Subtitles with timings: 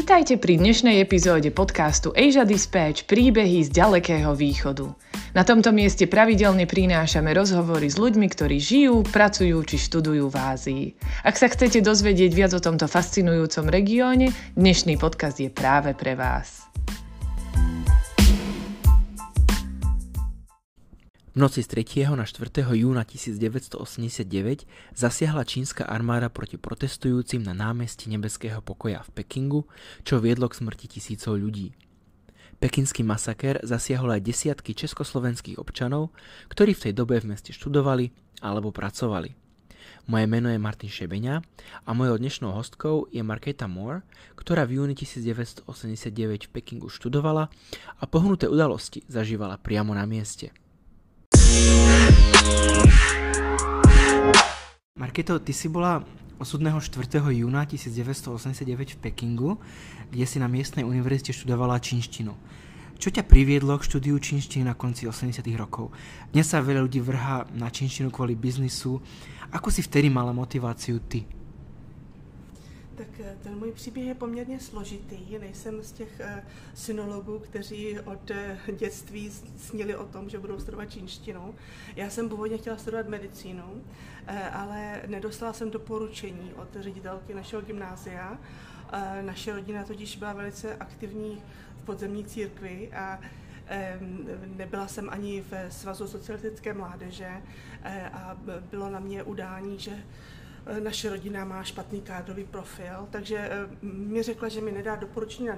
[0.00, 4.88] Vítajte pri dnešnej epizóde podcastu Asia Dispatch príbehy z ďalekého východu.
[5.36, 10.84] Na tomto mieste pravidelne prinášame rozhovory s ľuďmi, ktorí žijú, pracujú či študujú v Ázii.
[11.20, 16.69] Ak sa chcete dozvedieť viac o tomto fascinujúcom regióne, dnešný podcast je práve pre vás.
[21.30, 22.10] V noci z 3.
[22.18, 22.42] na 4.
[22.74, 24.66] júna 1989
[24.98, 29.62] zasiahla čínska armáda proti protestujúcim na námestí Nebeského pokoja v Pekingu,
[30.02, 31.70] čo viedlo k smrti tisícov ľudí.
[32.58, 36.10] Pekinský masaker zasiahol aj desiatky československých občanov,
[36.50, 38.10] ktorí v tej dobe v meste študovali
[38.42, 39.30] alebo pracovali.
[40.10, 41.46] Moje meno je Martin Šebeňa
[41.86, 44.02] a mojou dnešnou hostkou je Marketa Moore,
[44.34, 47.46] ktorá v júni 1989 v Pekingu študovala
[48.02, 50.50] a pohnuté udalosti zažívala priamo na mieste.
[55.00, 56.04] Marketo, ty si bola
[56.40, 57.20] osudného 4.
[57.34, 59.60] júna 1989 v Pekingu,
[60.08, 62.32] kde si na miestnej univerzite študovala čínštinu.
[63.00, 65.88] Čo ťa priviedlo k štúdiu čínštiny na konci 80 rokov?
[66.36, 69.00] Dnes sa veľa ľudí vrhá na čínštinu kvôli biznisu.
[69.56, 71.24] Ako si vtedy mala motiváciu ty?
[73.00, 75.38] Tak eh, ten můj příběh je poměrně složitý.
[75.38, 76.42] Nejsem z těch uh,
[76.74, 81.54] synologů, kteří od uh, dětství snili o tom, že budou studovat čínštinu.
[81.96, 83.82] Já jsem původně chtěla studovat medicínu,
[84.52, 88.38] ale nedostala jsem doporučení od ředitelky našeho gymnázia.
[89.20, 91.42] Naše rodina totiž byla velice aktivní
[91.76, 93.20] v podzemní církvi a
[94.56, 97.42] nebyla jsem ani v Svazu socialistické mládeže
[98.12, 98.36] a
[98.70, 100.02] bylo na mě udání, že Eh,
[100.80, 103.50] naše rodina má špatný kádrový profil, takže eh,
[103.82, 105.48] mi řekla, že mi nedá doporučení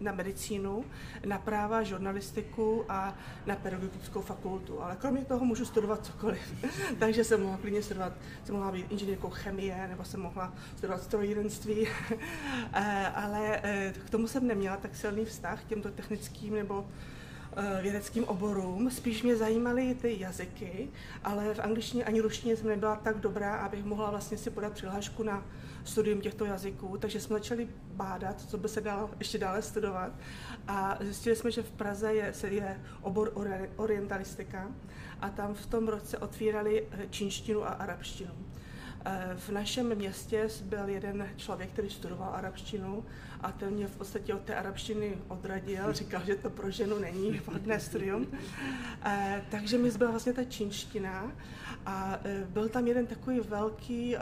[0.00, 0.84] na medicínu,
[1.26, 3.14] na práva, žurnalistiku a
[3.46, 4.82] na pedagogickou fakultu.
[4.82, 6.54] Ale kromě toho můžu studovat cokoliv.
[6.98, 8.12] takže jsem mohla klidně studovat,
[8.44, 11.88] jsem mohla být inženýrkou chemie, nebo jsem mohla studovat strojírenství.
[12.72, 13.60] Eh, ale
[14.06, 17.17] k tomu jsem neměla tak silný vztah, k těmto technickým nebo Eh,
[17.82, 18.90] vědeckým oborům.
[18.90, 20.88] Spíš mě zajímaly ty jazyky,
[21.24, 25.22] ale v angličtině ani ruštině jsem nebyla tak dobrá, abych mohla vlastně si podat přihlášku
[25.22, 25.46] na
[25.84, 30.12] studium těchto jazyků, takže jsme začali bádat, co by se dalo ještě dále studovat
[30.68, 33.32] a zjistili jsme, že v Praze je, je obor
[33.76, 34.68] orientalistika
[35.20, 38.47] a tam v tom roce otvírali eh, čínštinu a arabštinu.
[39.10, 43.04] Eh, v našem městě byl jeden člověk, který studoval arabštinu
[43.40, 47.30] a ten mě v podstatě od té arabštiny odradil, říkal, že to pro ženu není
[47.30, 48.26] vhodné studium.
[49.04, 51.32] E, takže mi zbyla vlastně ta čínština
[51.86, 54.16] a e, byl tam jeden takový velký,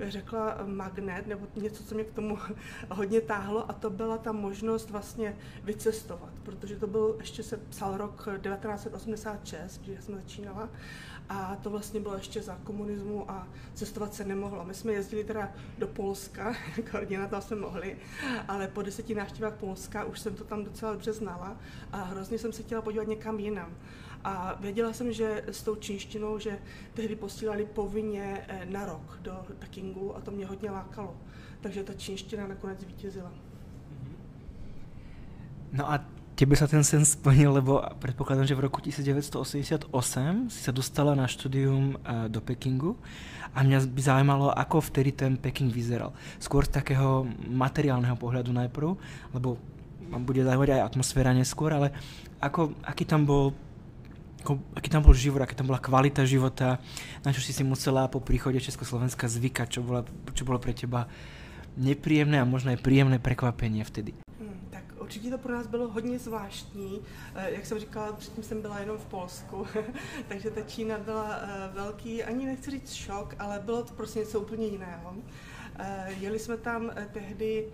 [0.00, 2.38] řekla, magnet, nebo něco, co mě k tomu
[2.90, 7.96] hodně táhlo a to byla ta možnost vlastně vycestovat, protože to byl, ještě se psal
[7.96, 10.68] rok 1986, když jsem začínala
[11.28, 14.64] a to vlastně bylo ještě za komunismu a cestovat se nemohlo.
[14.64, 17.96] My jsme jezdili teda do Polska, jako rodina to jsme mohli,
[18.48, 21.56] ale po deseti návštěvách Polska už jsem to tam docela dobře znala
[21.92, 23.76] a hrozně jsem se chtěla podívat někam jinam.
[24.24, 26.58] A věděla jsem, že s tou čínštinou, že
[26.94, 31.16] tehdy posílali povinně eh, na rok do Pekingu a to mě hodně lákalo.
[31.60, 33.32] Takže ta čínština nakonec zvítězila.
[35.72, 36.04] No a
[36.36, 39.88] tebe sa ten sen splnil, lebo predpokladám, že v roku 1988
[40.52, 43.00] si sa dostala na štúdium eh, do Pekingu
[43.56, 46.12] a mňa by zaujímalo, ako vtedy ten Peking vyzeral.
[46.36, 48.88] Skôr z takého materiálneho pohľadu najprv,
[49.32, 49.56] lebo
[50.12, 51.96] ma bude zaujímať aj atmosféra neskôr, ale
[52.36, 53.56] ako, aký tam bol
[54.44, 56.78] ako, aký tam bol život, aká tam bola kvalita života,
[57.26, 60.06] na čo si si musela po príchode Československa zvykať, čo, bola,
[60.38, 61.10] čo bolo pre teba
[61.74, 64.25] nepříjemné a možná i příjemné překvapení vtedy.
[65.06, 67.00] Určitě to pro nás bylo hodně zvláštní.
[67.34, 69.66] Eh, jak jsem říkala, předtím jsem byla jenom v Polsku,
[70.28, 74.40] takže ta Čína byla eh, velký, ani nechci říct šok, ale bylo to prostě něco
[74.40, 75.14] úplně jiného.
[75.78, 77.68] Eh, jeli jsme tam tehdy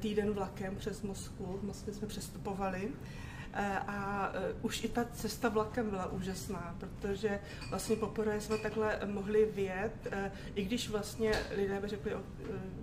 [0.00, 2.92] týden vlakem přes Moskvu, v Moskvě jsme přestupovali
[3.54, 9.48] a eh, už i ta cesta vlakem byla úžasná, protože vlastně poprvé jsme takhle mohli
[9.54, 12.12] vyjet, eh, i když vlastně lidé by řekli,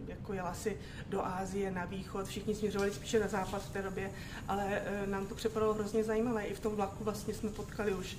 [0.07, 0.77] jako jela si
[1.09, 4.11] do Ázie, na východ, všichni směřovali spíše na západ v té době,
[4.47, 6.43] ale nám to připadalo hrozně zajímavé.
[6.43, 8.17] I v tom vlaku vlastně jsme potkali už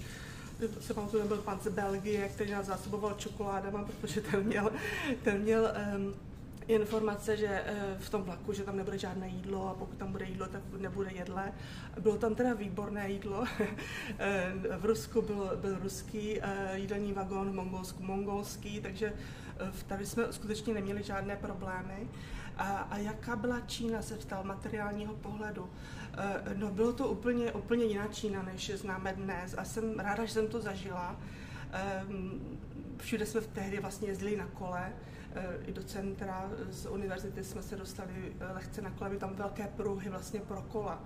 [0.81, 4.70] se pamatuju, byl pan z Belgie, který nás zásoboval čokoládama, protože ten měl,
[5.22, 6.14] ten měl um,
[6.69, 10.25] informace, že eh, v tom vlaku, že tam nebude žádné jídlo a pokud tam bude
[10.25, 11.53] jídlo, tak nebude jedle.
[12.00, 13.44] Bylo tam teda výborné jídlo.
[14.19, 19.12] Eh, v Rusku byl, byl ruský eh, jídelní vagón, v Mongolsku mongolský, takže
[19.87, 22.09] tady jsme skutečně neměli žádné problémy.
[22.56, 25.70] A, a jaká byla Čína se vstal materiálního pohledu?
[26.55, 30.49] No bylo to úplně, úplně jiná Čína, než známe dnes a jsem ráda, že jsem
[30.49, 31.17] to zažila.
[31.73, 32.41] Ehm,
[32.99, 34.93] všude jsme v tehdy vlastně jezdili na kole,
[35.67, 40.11] i do centra z univerzity jsme se dostali lehce na kole, byly tam velké pruhy
[40.11, 41.05] vlastně pro kola.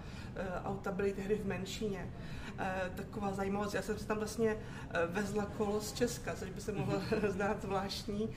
[0.65, 2.11] Auta byly tehdy v menšině.
[2.95, 4.57] Taková zajímavost, já jsem si tam vlastně
[5.07, 8.29] vezla kolo z Česka, což by se mohlo zdát zvláštní,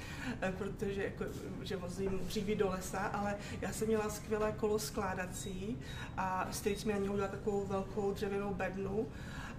[0.57, 1.25] protože jako,
[1.61, 5.77] že vozím dříví do lesa, ale já jsem měla skvělé kolo skládací
[6.17, 9.07] a s kterým jsme na něho udělala takovou velkou dřevěnou bednu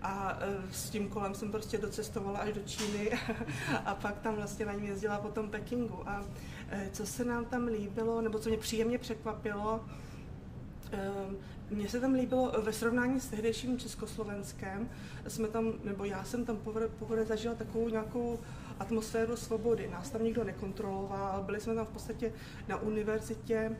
[0.02, 3.10] a e, s tím kolem jsem prostě docestovala až do Číny
[3.84, 6.08] a pak tam vlastně na něm jezdila po tom Pekingu.
[6.08, 6.24] A
[6.68, 9.84] e, co se nám tam líbilo, nebo co mě příjemně překvapilo,
[10.92, 11.10] e,
[11.70, 14.88] mně se tam líbilo ve srovnání s tehdejším Československem,
[15.28, 16.56] jsme tam, nebo já jsem tam
[16.98, 18.38] poprvé zažila takovou nějakou
[18.78, 19.88] atmosféru svobody.
[19.88, 22.32] Nás tam nikdo nekontroloval, byli jsme tam v podstatě
[22.68, 23.76] na univerzitě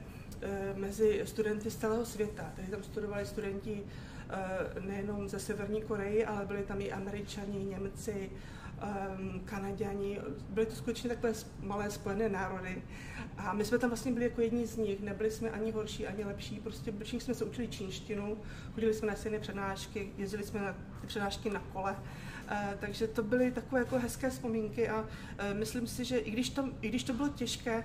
[0.75, 2.53] mezi studenty z celého světa.
[2.57, 3.85] Tady tam studovali studenti
[4.81, 8.31] nejenom ze Severní Koreji, ale byli tam i Američani, Němci,
[9.19, 10.19] um, Kanaděni,
[10.49, 12.83] byly to skutečně takové malé spojené národy.
[13.37, 16.25] A my jsme tam vlastně byli jako jedni z nich, nebyli jsme ani horší, ani
[16.25, 18.39] lepší, prostě všichni jsme se učili čínštinu,
[18.75, 23.23] chodili jsme na stejné přednášky, jezdili jsme na ty přednášky na kole, uh, takže to
[23.23, 25.07] byly takové jako hezké vzpomínky a uh,
[25.53, 27.85] myslím si, že i když to, i když to bylo těžké,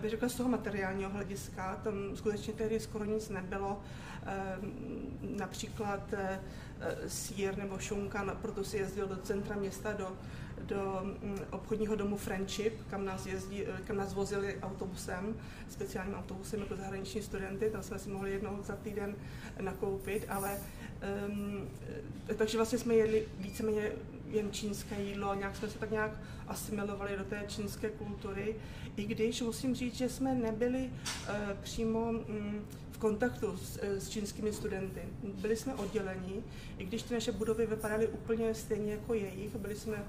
[0.00, 4.09] bych řekla z toho materiálního hlediska, tam skutečně tehdy skoro nic nebylo, Ehm,
[5.38, 6.40] například eh,
[7.06, 10.12] sír nebo šunka, proto si jezdil do centra města, do,
[10.66, 15.36] do mm, obchodního domu Friendship, kam nás, jezdí, eh, kam nás vozili autobusem,
[15.68, 19.16] speciálním autobusem jako zahraniční studenty, tam jsme si mohli jednou za týden
[19.60, 20.58] nakoupit, ale
[21.28, 21.68] um,
[22.36, 23.92] takže vlastně jsme jedli víceméně
[24.28, 26.12] jen čínské jídlo, nějak jsme se tak nějak
[26.48, 28.56] asimilovali do té čínské kultury,
[28.96, 32.66] i když musím říct, že jsme nebyli uh, přímo um,
[33.00, 35.00] kontaktu s, s čínskými studenty.
[35.22, 36.42] Byli jsme odděleni,
[36.78, 40.04] i když ty naše budovy vypadaly úplně stejně jako jejich, byli jsme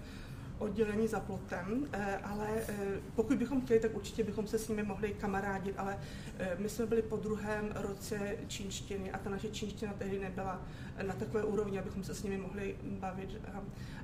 [0.61, 2.75] oddělení za plotem, eh, ale eh,
[3.15, 5.99] pokud bychom chtěli, tak určitě bychom se s nimi mohli kamarádit, ale
[6.39, 10.61] eh, my jsme byli po druhém roce čínštiny a ta naše čínština tehdy nebyla
[11.03, 13.29] na takové úrovni, abychom se s nimi mohli bavit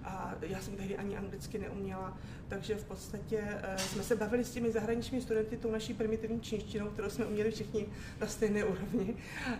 [0.03, 2.17] a, já jsem tehdy ani anglicky neuměla,
[2.47, 3.43] takže v podstatě
[3.77, 7.85] jsme se bavili s těmi zahraničními studenty tou naší primitivní čínštinou, kterou jsme uměli všichni
[8.21, 9.15] na stejné úrovni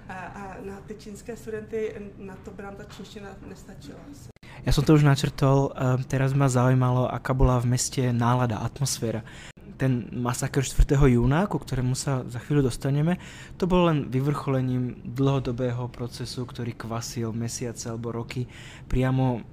[0.10, 4.00] a, na ty čínské studenty na to by nám ta čínština nestačila.
[4.66, 9.24] Ja som to už načrtol, ehm, teraz ma zaujímalo, aká bola v meste nálada, atmosféra.
[9.78, 10.98] Ten masaker 4.
[10.98, 13.22] júna, ku ktorému sa za chvíľu dostaneme,
[13.62, 18.50] to bol len vyvrcholením dlhodobého procesu, ktorý kvasil mesiace alebo roky
[18.90, 19.46] priamo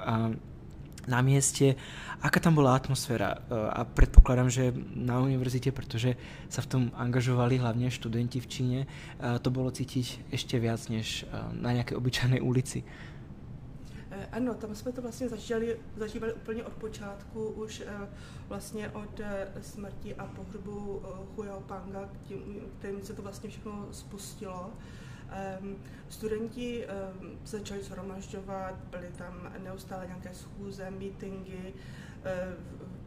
[1.04, 1.76] na mieste.
[2.24, 3.36] Aká tam bola atmosféra?
[3.36, 6.16] Ehm, a predpokladám, že na univerzite, pretože
[6.48, 8.80] sa v tom angažovali hlavne študenti v Číne,
[9.20, 12.84] to bolo cítiť ešte viac než na nejakej obyčajnej ulici.
[14.34, 18.08] Eh, ano, tam jsme to vlastně zažívali, zažívali úplně od počátku, už eh,
[18.48, 21.02] vlastně od eh, smrti a pohřbu
[21.36, 24.72] Hu Panga, tím, kterým se to vlastně všechno spustilo.
[25.60, 25.76] Um,
[26.08, 31.74] studenti um, začali shromažďovat, byly tam neustále nějaké schůze, meetingy,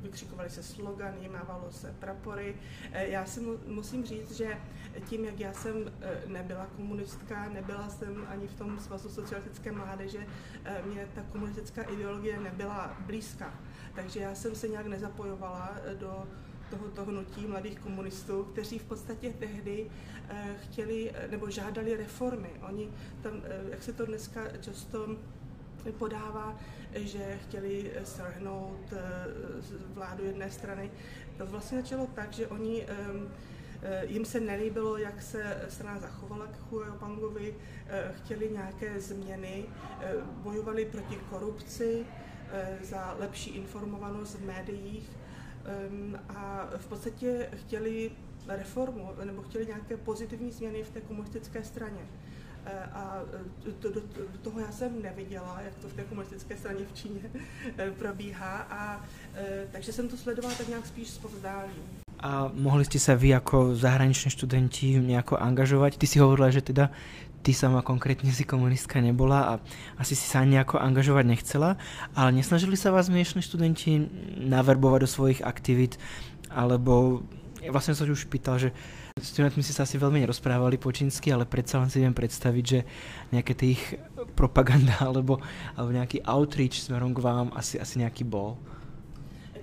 [0.01, 2.55] vykřikovali se slogany, mávalo se prapory.
[2.91, 4.57] Eh, já si mu, musím říct, že
[5.05, 10.27] tím, jak já jsem eh, nebyla komunistka, nebyla jsem ani v tom svazu socialistické mládeže,
[10.65, 13.53] eh, mě ta komunistická ideologie nebyla blízká.
[13.95, 16.23] Takže já jsem se nějak nezapojovala do
[16.69, 19.89] tohoto hnutí mladých komunistů, kteří v podstatě tehdy
[20.63, 22.49] chtěli nebo žádali reformy.
[22.67, 22.89] Oni
[23.21, 23.33] tam,
[23.69, 25.15] jak se to dneska často
[25.91, 26.55] podává,
[26.95, 28.97] že chtěli svrhnout eh,
[29.87, 30.91] vládu jedné strany.
[31.37, 36.71] To vlastně začalo tak, že oni eh, jim se nelíbilo, jak se strana zachovala k
[36.71, 37.55] Huopangovi,
[37.87, 39.65] eh, chtěli nějaké změny,
[40.43, 42.05] bojovali proti korupci,
[42.81, 45.09] za lepší informovanost v médiích
[46.29, 48.11] a v podstatě chtěli
[48.47, 52.07] reformu nebo chtěli nějaké pozitivní změny v té komunistické straně.
[52.67, 53.23] Eh, a
[53.67, 54.01] eh, to, do,
[54.41, 57.21] toho já jsem neviděla, jak to v té komunistické straně v Číně
[57.77, 59.01] eh, probíhá, a
[59.71, 61.71] takže jsem to sledovala tak nějak spíš zpovzdálí.
[62.17, 66.01] A mohli ste sa vy ako zahraniční študenti nejako angažovať?
[66.01, 66.89] Ty si hovorila, že teda
[67.45, 69.53] ty sama konkrétne si komunistka nebola a
[70.01, 71.77] asi si sa nejako angažovať nechcela,
[72.17, 74.01] ale nesnažili sa vás miešni študenti
[74.49, 76.01] naverbovať do svojich aktivít,
[76.49, 77.21] alebo
[77.61, 78.73] ja vlastne som už pýtal, že
[79.17, 82.65] s studentmi si sa asi veľmi nerozprávali po čínsky, ale predsa len si viem predstaviť,
[82.65, 82.79] že
[83.33, 83.81] nejaké tých
[84.37, 85.41] propaganda alebo,
[85.73, 88.57] alebo nejaký outreach smerom k vám asi, asi nejaký bol.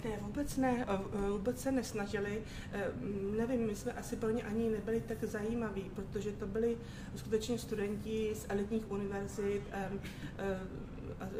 [0.05, 0.87] Ne, vůbec ne,
[1.31, 2.43] vůbec se nesnažili.
[2.73, 2.91] E,
[3.37, 6.77] nevím, my jsme asi pro ně ani nebyli tak zajímaví, protože to byli
[7.17, 9.63] skutečně studenti z elitních univerzit,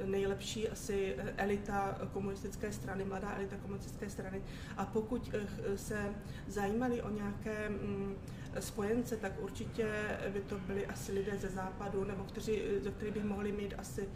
[0.05, 4.43] nejlepší asi elita komunistické strany, mladá elita komunistické strany.
[4.77, 5.31] A pokud
[5.77, 6.15] se
[6.49, 8.15] zajímali o nějaké mm,
[8.61, 9.89] spojence, tak určitě
[10.33, 14.09] by to byli asi lidé ze západu, nebo kteří, do kterých by mohli mít asi,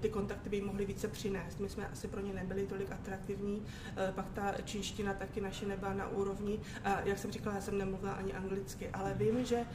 [0.00, 1.60] ty kontakty by mohli více přinést.
[1.60, 3.62] My jsme asi pro ně nebyli tolik atraktivní,
[3.96, 6.60] eh, pak ta čínština taky naše nebyla na úrovni.
[6.84, 9.66] A jak jsem říkala, já jsem nemluvila ani anglicky, ale vím, že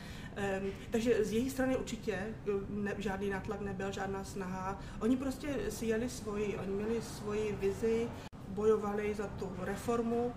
[0.92, 4.80] takže z její strany určitě eh, ne, žádný nátlak nebyl, žádná snaha.
[5.00, 8.10] Oni prostě si jeli svoji, oni měli svoji vizi,
[8.48, 10.34] bojovali za tu reformu.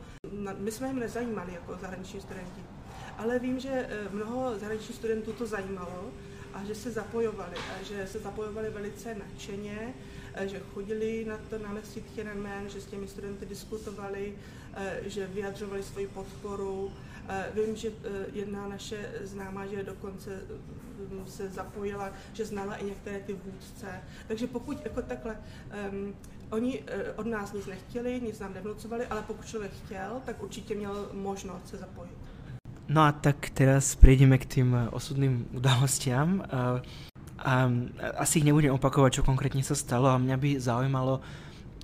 [0.59, 2.63] My jsme jim nezajímali jako zahraniční studenti
[3.19, 6.11] ale vím, že eh, mnoho zahraničních studentů to zajímalo
[6.55, 9.95] a že se zapojovali a že se zapojovali velice nadšeně,
[10.35, 14.35] eh, že chodili na to náměstí Tiananmen, že s těmi studenty diskutovali,
[14.75, 16.93] eh, že vyjadřovali svoji podporu.
[17.55, 17.91] Vím, že
[18.33, 20.41] jedna naše známá, že dokonce
[21.11, 23.87] mm, se zapojila, že znala i některé ty vůdce.
[24.29, 25.37] Takže pokud jako takhle
[25.93, 26.15] um,
[26.53, 26.85] Oni
[27.17, 31.69] od nás nic nechtěli, nic nám nevnucovali, ale pokud člověk chtěl, tak určitě měl možnost
[31.69, 32.13] se zapojit.
[32.89, 36.45] No a tak teraz prejdeme k tým osudným udalostiam.
[38.15, 41.25] Asi ich nebudem opakovať, čo konkrétne sa stalo a mňa by zaujímalo,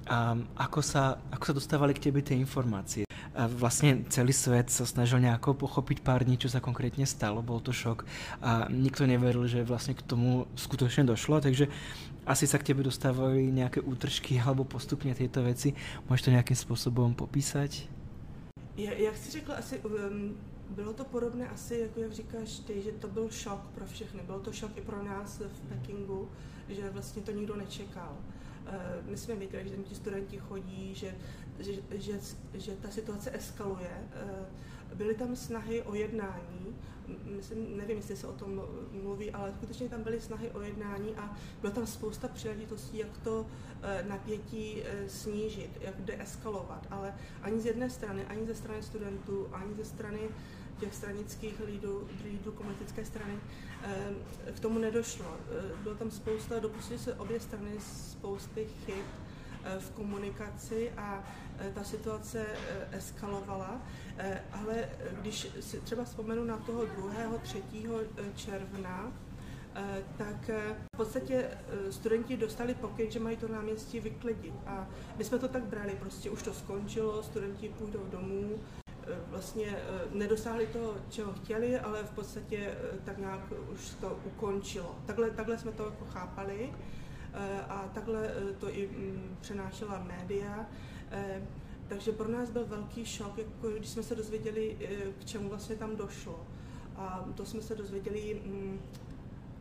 [0.09, 3.05] a, ako, sa, ako sa dostávali k tebe tie informácie.
[3.38, 7.61] A vlastne celý svet sa snažil nejako pochopiť pár dní, čo sa konkrétne stalo, bol
[7.61, 8.03] to šok
[8.43, 11.71] a nikto neveril, že vlastne k tomu skutočne došlo, takže
[12.27, 15.77] asi sa k tebe dostávali nejaké útržky alebo postupne tieto veci.
[16.09, 17.87] Môžeš to nejakým spôsobom popísať?
[18.79, 20.38] Ja, jak si řekl, asi um,
[20.71, 24.21] bylo to podobné asi, jako jak říkáš ty, že to byl šok pro všechny.
[24.23, 26.29] Bylo to šok i pro nás v Pekingu,
[26.69, 28.17] že vlastně to nikdo nečekal.
[28.68, 31.14] Eh, my jsme věděli, že tam ti studenti chodí, že,
[31.58, 32.20] že, že,
[32.54, 33.90] že ta situace eskaluje.
[34.92, 36.76] Eh, byly tam snahy o jednání,
[37.37, 38.62] myslím, nevím, jestli se o tom
[39.02, 43.47] mluví, ale skutečně tam byly snahy o jednání a bylo tam spousta příležitostí, jak to
[43.83, 49.75] eh, napětí snížit, jak deeskalovat, ale ani z jedné strany, ani ze strany studentů, ani
[49.75, 50.21] ze strany
[50.80, 53.35] těch stranických lídů, lídů komunistické strany,
[53.83, 55.26] eh, k tomu nedošlo.
[55.26, 59.04] Eh, bylo tam spousta, dopustili se obě strany spousty chyb
[59.64, 61.25] eh, v komunikaci a
[61.75, 62.47] ta situace
[62.93, 63.83] eskalovala,
[64.53, 64.88] ale
[65.21, 67.12] když si třeba vzpomenu na toho 2.
[67.43, 67.62] 3.
[68.35, 69.12] června,
[70.17, 70.50] tak
[70.95, 71.50] v podstatě
[71.91, 74.55] studenti dostali pokyn, že mají to náměstí vyklidit.
[74.67, 78.59] A my jsme to tak brali, prostě už to skončilo, studenti půjdou domů,
[79.31, 83.41] vlastně eh, nedosáhli toho, čeho chtěli, ale v podstatě eh, tak nějak
[83.73, 84.99] už to ukončilo.
[85.07, 86.73] Takhle, takhle jsme to jako chápali
[87.35, 90.67] eh, a takhle to i mm, přenášela média.
[91.88, 94.77] Takže pro nás byl velký šok, jako když jsme se dozvěděli,
[95.19, 96.41] k čemu vlastně tam došlo.
[96.97, 98.81] A to jsme se dozvěděli mm,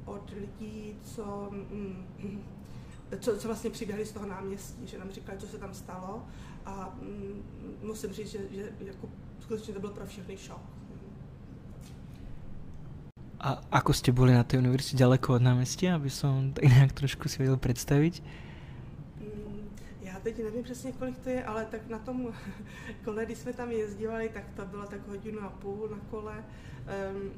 [0.06, 2.44] od lidí, co, mm,
[3.20, 6.26] co, co vlastně přiběhli z toho náměstí, že nám říkali, co se tam stalo.
[6.66, 6.96] A
[7.84, 10.62] musím říct, že, že jako skutečně to byl pro všechny šok.
[13.38, 17.30] A ako ste boli na tej univerzite ďaleko od námestia, aby som tak nějak trošku
[17.30, 18.24] si vedel představit?
[20.28, 22.28] Teď nevím přesně, kolik to je, ale tak na tom
[23.06, 26.44] kole, když jsme tam jezdívali, tak to bylo tak hodinu a půl na kole.
[27.14, 27.32] Um,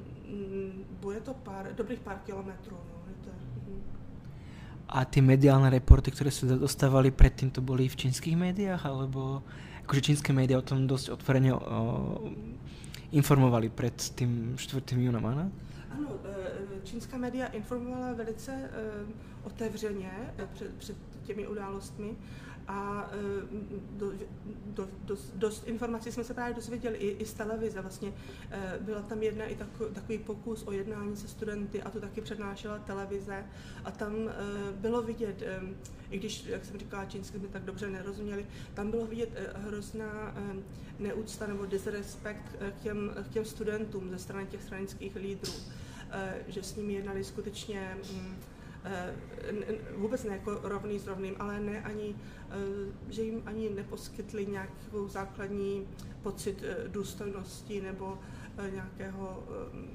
[0.99, 2.77] bude to pár, dobrých pár kilometrů.
[2.77, 3.81] No, je to, uh.
[4.89, 9.45] A ty mediálne reporty, ktoré sa dostávali predtým, to boli v čínskych médiách, alebo
[9.85, 11.53] akože čínske médiá o tom dosť otvorene
[13.13, 14.81] informovali před tím 4.
[14.97, 15.51] júnom, ano?
[15.93, 18.69] Ano, e, čínská média informovala velice e,
[19.43, 20.97] otevřeně e, před, před
[21.29, 22.15] těmi událostmi
[22.69, 23.09] a
[23.97, 24.11] do,
[24.65, 27.81] do, do, dost informací jsme se právě dozvěděli i, i z televize.
[27.81, 28.13] Vlastně
[28.79, 32.79] byla tam jedna i takový, takový pokus o jednání se studenty a to taky přednášela
[32.79, 33.45] televize
[33.85, 34.13] a tam
[34.71, 35.43] bylo vidět,
[36.09, 40.35] i když, jak jsem říkala, čínsky jsme tak dobře nerozuměli, tam bylo vidět hrozná
[40.99, 45.53] neúcta nebo disrespekt k těm, k těm studentům ze strany těch stranických lídrů,
[46.47, 48.35] že s nimi jednali skutečně mm,
[49.95, 52.15] vůbec ne jako rovný s rovným, ale ne ani,
[52.49, 52.55] eh,
[53.09, 55.87] že jim ani neposkytli nějakou základní
[56.23, 58.19] pocit eh, důstojnosti nebo
[58.71, 59.43] nějakého,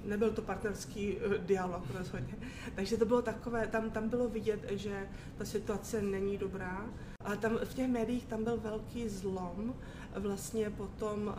[0.04, 2.34] nebyl to partnerský dialog rozhodně.
[2.74, 6.86] Takže to bylo takové, tam, tam bylo vidět, že ta situace není dobrá.
[7.24, 9.74] A tam v těch médiích tam byl velký zlom
[10.16, 11.34] vlastně potom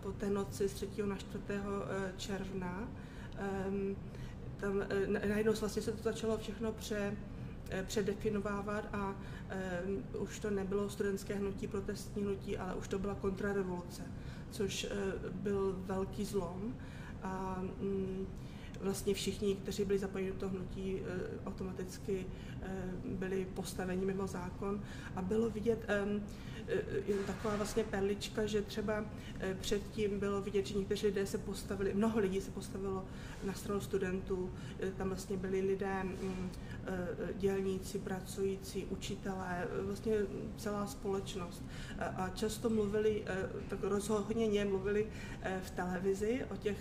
[0.00, 0.88] po té noci z 3.
[1.04, 1.44] na 4.
[2.16, 2.88] června
[3.38, 3.96] ehm,
[4.60, 7.16] tam eh, najednou vlastně se to začalo všechno pře,
[7.70, 9.14] eh, předefinovávat a
[9.86, 14.02] um, už to nebylo studentské hnutí, protestní hnutí, ale už to byla kontrarevoluce,
[14.50, 16.74] což uh, byl velký zlom.
[17.22, 18.26] A um,
[18.80, 21.02] vlastně všichni, kteří byli zapojeni do toho hnutí,
[21.46, 22.26] automaticky
[23.04, 24.82] byli postaveni mimo zákon
[25.16, 25.86] a bylo vidět,
[27.06, 29.04] jen taková vlastně perlička, že třeba
[29.60, 33.04] předtím bylo vidět, že někteří lidé se postavili, mnoho lidí se postavilo
[33.44, 34.50] na stranu studentů,
[34.96, 36.50] tam vlastně byli lidé, mm,
[37.34, 40.14] dělníci, pracující, učitelé, vlastně
[40.56, 41.62] celá společnost.
[41.98, 43.24] A často mluvili,
[43.68, 45.06] tak rozhodně mluvili
[45.62, 46.78] v televizi o těch,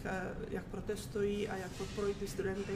[0.50, 2.74] jak protestují a jak podporují ty studenty.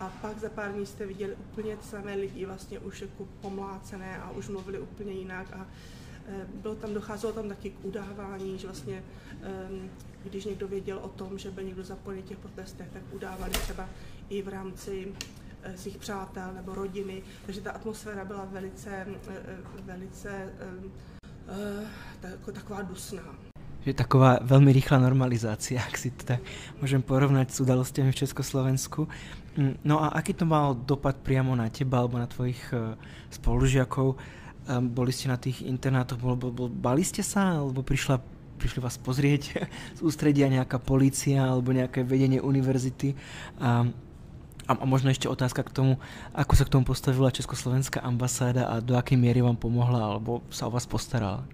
[0.00, 4.30] A pak za pár dní jste viděli úplně samé lidi vlastně už jako pomlácené a
[4.30, 5.66] už mluvili úplně jinak a
[6.62, 9.02] bylo tam, docházelo tam taky k udávání, že vlastně
[10.24, 13.88] když někdo věděl o tom, že byl někdo zapojený těch protestech, tak udávali třeba
[14.28, 15.12] i v rámci
[15.62, 19.06] e, svých přátel nebo rodiny, takže ta atmosféra byla velice, e,
[19.84, 20.52] velice
[22.52, 23.22] taková dusná.
[23.86, 26.42] Že taková veľmi rýchla normalizácia, ak si to tak
[26.82, 29.06] môžem porovnať s udalostiami v Československu.
[29.54, 32.98] Mm, no a aký to mal dopad priamo na teba alebo na tvojich e,
[34.66, 38.18] Boli ste na tých internátoch, bol, bol, bol, bali ste sa, alebo prišla,
[38.58, 39.42] prišli vás pozrieť
[39.98, 43.14] z ústredia nejaká policia alebo nejaké vedenie univerzity?
[43.62, 43.86] A,
[44.66, 45.92] a, a možno ešte otázka k tomu,
[46.34, 50.66] ako sa k tomu postavila Československá ambasáda a do akej miery vám pomohla alebo sa
[50.66, 51.46] o vás postarala?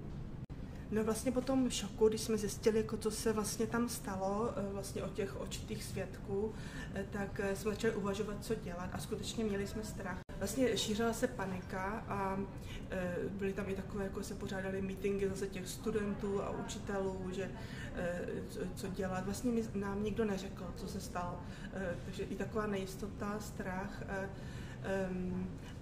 [0.92, 4.72] No vlastně po tom šoku, když jsme zjistili, jako co se vlastně tam stalo, eh,
[4.72, 6.52] vlastně od těch očitých svědků,
[6.94, 10.21] eh, tak eh, jsme začali uvažovat, co dělat a skutečně měli jsme strach.
[10.42, 12.38] Vlastně šířila se panika a
[13.30, 17.50] byly tam i takové, jako se pořádaly meetingy zase těch studentů a učitelů, že
[18.74, 19.24] co dělat.
[19.24, 21.40] Vlastně nám nikdo neřekl, co se stalo.
[22.04, 24.02] Takže i taková nejistota, strach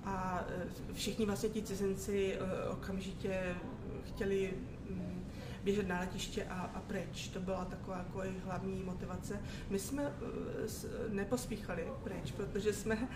[0.04, 0.44] a
[0.92, 2.38] všichni vlastně ti cizinci
[2.70, 3.54] okamžitě
[4.08, 4.54] chtěli
[5.64, 7.28] běžet na letiště a, a pryč.
[7.28, 9.40] To byla taková jako jejich hlavní motivace.
[9.70, 13.08] My jsme uh, nepospíchali pryč, protože jsme uh,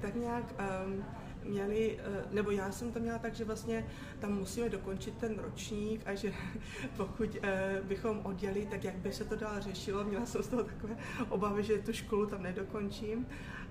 [0.00, 0.54] tak nějak
[0.86, 1.04] um,
[1.44, 1.98] měli,
[2.30, 3.86] nebo já jsem to měla tak, že vlastně
[4.18, 6.32] tam musíme dokončit ten ročník a že
[6.96, 7.36] pokud
[7.82, 10.04] bychom odjeli, tak jak by se to dál řešilo.
[10.04, 10.96] Měla jsem z toho takové
[11.28, 13.26] obavy, že tu školu tam nedokončím.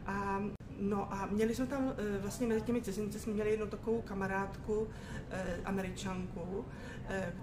[0.05, 0.43] A
[0.79, 4.87] No a měli jsme tam, vlastně mezi těmi cizinci jsme měli jednu takovou kamarádku,
[5.65, 6.94] američanku, Eh,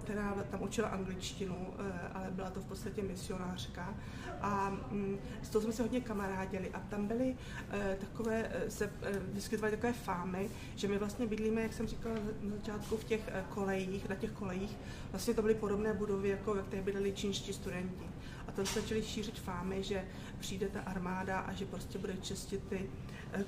[0.03, 3.93] která tam učila angličtinu, eh, ale byla to v podstatě misionářka.
[4.41, 7.35] A mm, s tou jsme se hodně kamarádili a tam byly
[7.71, 8.91] eh, takové, se
[9.33, 14.09] vyskytovaly takové fámy, že my vlastně bydlíme, jak jsem říkala na začátku, v těch kolejích,
[14.09, 14.77] na těch kolejích.
[15.11, 18.05] Vlastně to byly podobné budovy, jako ve kterých bydleli čínští studenti.
[18.47, 20.05] A tam se začaly šířit fámy, že
[20.39, 22.89] přijde ta armáda a že prostě bude čistit ty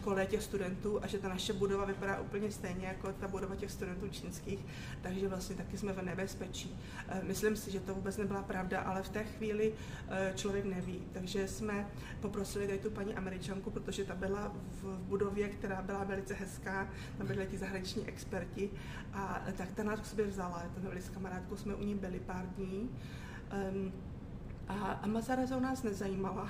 [0.01, 3.71] kole těch studentů a že ta naše budova vypadá úplně stejně jako ta budova těch
[3.71, 4.59] studentů čínských,
[5.01, 6.79] takže vlastně taky jsme v nebezpečí.
[7.07, 9.73] Eh, myslím si, že to vůbec nebyla pravda, ale v té chvíli
[10.09, 11.03] eh, člověk neví.
[11.13, 11.87] Takže jsme
[12.21, 17.27] poprosili tady tu paní američanku, protože ta byla v budově, která byla velice hezká, tam
[17.27, 18.69] byli ti zahraniční experti
[19.13, 20.63] a tak ta nás k sobě vzala.
[20.75, 22.89] To byli s kamarádkou, jsme u ní byli pár dní.
[23.71, 23.93] Um,
[24.67, 24.99] a
[25.45, 26.49] se o nás nezajímala.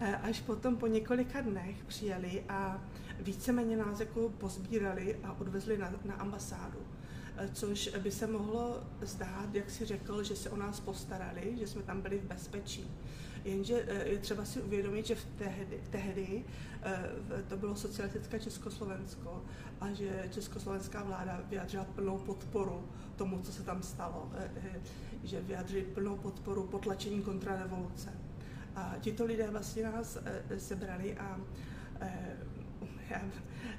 [0.22, 2.82] Až potom po několika dnech přijeli a
[3.20, 6.78] víceméně nás jako pozbírali a odvezli na, na ambasádu.
[7.52, 11.82] Což by se mohlo zdát, jak si řekl, že se o nás postarali, že jsme
[11.82, 12.90] tam byli v bezpečí.
[13.44, 16.44] Jenže eh, je třeba si uvědomit, že v tehdy, tehdy
[16.82, 19.42] eh, to bylo socialistické Československo
[19.80, 24.32] a že československá vláda vyjádřila plnou podporu tomu, co se tam stalo.
[25.24, 28.12] Eh, že vyjádřili plnou podporu potlačení kontrarevoluce.
[28.76, 30.18] A tito lidé vlastně nás
[30.58, 31.40] sebrali a
[33.10, 33.22] já,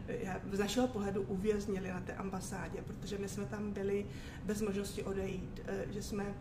[0.08, 4.06] já z našeho pohledu uvěznili na té ambasádě, protože my jsme tam byli
[4.46, 6.36] bez možnosti odejít, že jsme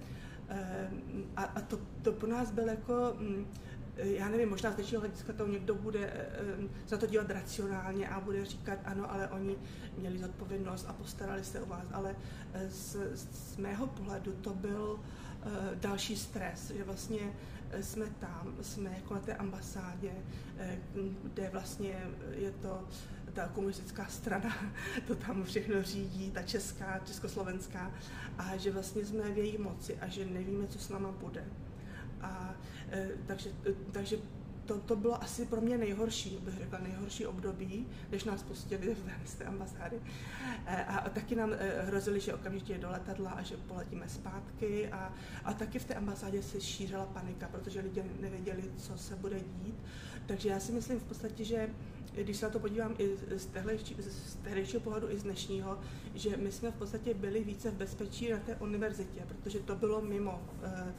[0.48, 0.90] Eh,
[1.36, 3.46] a, a to, to pro nás byl jako, mm,
[3.98, 6.28] já nevím, možná z dnešního hlediska to někdo bude
[6.88, 9.56] za eh, to dívat racionálně a bude říkat, ano, ale oni
[9.98, 12.16] měli zodpovědnost a postarali se o vás, ale
[12.52, 15.00] eh, z, z mého pohledu to byl
[15.74, 17.32] další stres, že vlastně
[17.80, 20.10] jsme tam, jsme jako na té ambasádě,
[21.22, 22.88] kde vlastně je to
[23.32, 24.56] ta komunistická strana
[25.06, 27.90] to tam všechno řídí, ta česká, československá,
[28.38, 31.44] a že vlastně jsme v její moci a že nevíme, co s náma bude.
[32.20, 32.54] A,
[33.26, 34.16] takže, e, takže
[34.66, 39.34] to, to bylo asi pro mě nejhorší, bych řekla, nejhorší období, než nás pustili z
[39.34, 40.00] té ambasády.
[40.66, 44.88] E, a, a taky nám hrozili, že okamžitě je do letadla a že poletíme zpátky.
[44.88, 49.40] A, a taky v té ambasádě se šířila panika, protože lidé nevěděli, co se bude
[49.40, 49.74] dít.
[50.26, 51.68] Takže já si myslím v podstatě, že
[52.22, 53.46] když se na to podívám i z,
[54.08, 55.78] z tehdejšího pohledu, i z dnešního,
[56.14, 60.02] že my jsme v podstatě byli více v bezpečí na té univerzitě, protože to bylo
[60.02, 60.94] mimo, eh,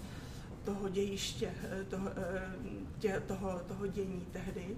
[0.63, 1.53] toho dějiště,
[1.89, 2.09] toho,
[2.99, 4.77] tě, toho, toho dění tehdy.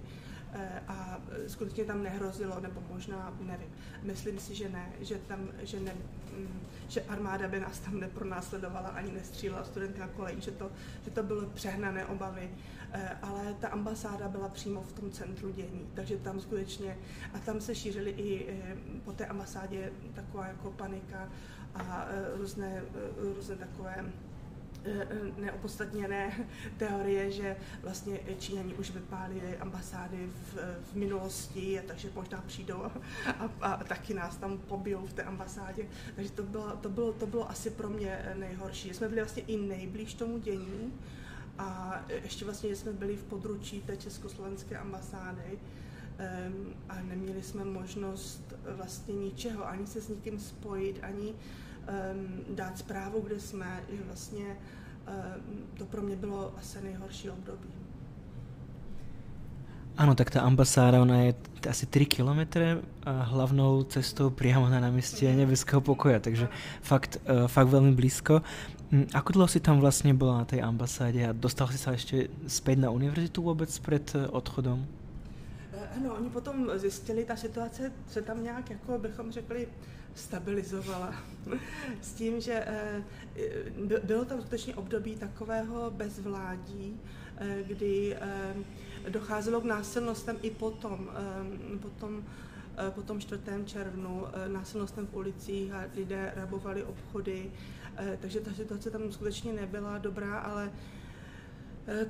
[0.88, 3.68] A skutečně tam nehrozilo, nebo možná, nevím,
[4.02, 5.94] myslím si, že ne, že tam, že ne,
[6.38, 10.70] mm, že armáda by nás tam nepronásledovala ani nestřílela studenty na koleji, že to,
[11.04, 12.50] že to byly přehnané obavy,
[12.92, 16.98] eh, ale ta ambasáda byla přímo v tom centru dění, takže tam skutečně,
[17.34, 21.28] a tam se šířily i eh, po té ambasádě taková jako panika
[21.74, 22.82] a eh, různé,
[23.16, 24.31] různé takové Eh,
[25.36, 30.58] neopodstatněné teorie, že vlastně Číňani už vypálili ambasády v,
[30.92, 32.92] v minulosti, takže možná přijdou a,
[33.26, 35.86] a, a taky nás tam pobijou v té ambasádě.
[36.16, 38.94] Takže to bylo, to, bylo, to bylo asi pro mě nejhorší.
[38.94, 40.92] Jsme byli vlastně i nejblíž tomu dění
[41.58, 45.58] a ještě vlastně jsme byli v područí té československé ambasády,
[46.88, 51.34] a neměli jsme možnost vlastně ničeho, ani se s nikým spojit, ani
[52.54, 54.56] dát zprávu, kde jsme, že vlastně um,
[55.78, 57.68] to pro mě bylo asi nejhorší období.
[59.96, 61.34] Ano, tak ta ambasáda, ona je
[61.70, 65.36] asi 3 kilometre hlavnou cestou priamo na náměstí mhm.
[65.36, 66.48] nebeského pokoja, takže
[66.82, 68.42] fakt, uh, fakt velmi blízko.
[68.92, 72.28] Hm, ako dlouho si tam vlastně byla na té ambasádě a dostal si se ještě
[72.46, 74.86] zpět na univerzitu vůbec před e, odchodem?
[75.96, 79.68] Ano, oni potom zjistili, ta situace se tam nějak, jako bychom řekli,
[80.14, 81.14] stabilizovala.
[82.00, 83.02] S tím, že eh,
[84.04, 87.00] bylo tam skutečně období takového bezvládí,
[87.36, 88.54] eh, kdy eh,
[89.08, 91.10] docházelo k násilnostem i potom,
[91.82, 92.24] potom
[92.90, 93.42] po tom 4.
[93.64, 97.50] červnu násilnostem v ulicích a lidé rabovali obchody,
[98.20, 100.72] takže ta situace tam skutečně nebyla dobrá, ale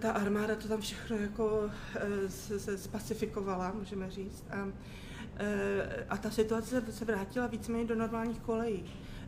[0.00, 1.70] ta armáda to tam všechno jako
[2.28, 4.44] se, spacifikovala, můžeme říct.
[4.50, 4.68] A
[6.08, 8.84] a ta situace se vrátila víceméně do normálních kolejí.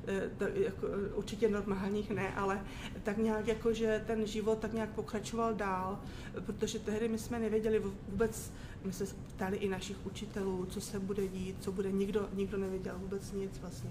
[0.06, 2.60] Eh, to, jako, určitě normálních ne, ale
[3.02, 6.00] tak nějak jako, že ten život tak nějak pokračoval dál,
[6.46, 8.52] protože tehdy my jsme nevěděli vůbec,
[8.84, 9.04] my se
[9.36, 13.58] ptali i našich učitelů, co se bude dít, co bude, nikdo, nikdo nevěděl vůbec nic
[13.58, 13.90] vlastně.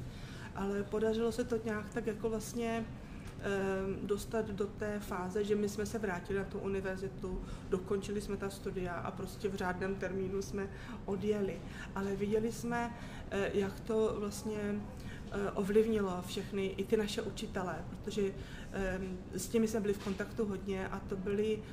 [0.56, 2.86] Ale podařilo se to nějak tak jako vlastně
[4.04, 8.50] dostat do té fáze, že my jsme se vrátili na tu univerzitu, dokončili jsme ta
[8.50, 10.70] studia a prostě v řádném termínu jsme
[11.06, 11.62] odjeli.
[11.96, 12.94] Ale viděli jsme,
[13.32, 14.76] eh, jak to vlastně
[15.32, 18.22] eh, ovlivnilo všechny, i ty naše učitele, protože
[18.72, 21.64] ehm, s těmi jsme byli v kontaktu hodně a to byli